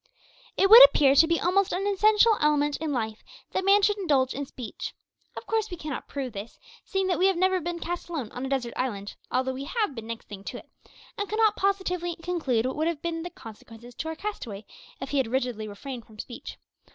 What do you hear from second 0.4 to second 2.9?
It would appear to be almost an essential element